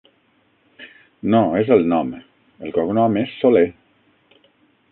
[1.33, 2.09] No, és el nom.
[2.69, 3.65] El cognom és Solé.